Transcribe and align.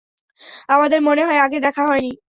আমাদের 0.69 0.99
মনেহয় 1.01 1.39
আগে 1.39 1.57
দেখা 1.59 1.83
হয়নি। 1.87 2.11